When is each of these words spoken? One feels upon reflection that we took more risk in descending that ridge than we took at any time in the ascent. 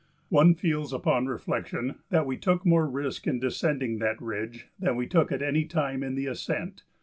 One 0.29 0.55
feels 0.55 0.93
upon 0.93 1.27
reflection 1.27 1.99
that 2.09 2.25
we 2.25 2.35
took 2.35 2.65
more 2.65 2.89
risk 2.89 3.27
in 3.27 3.39
descending 3.39 3.99
that 3.99 4.19
ridge 4.19 4.67
than 4.79 4.95
we 4.95 5.05
took 5.05 5.31
at 5.31 5.43
any 5.43 5.65
time 5.65 6.01
in 6.01 6.15
the 6.15 6.25
ascent. 6.25 6.81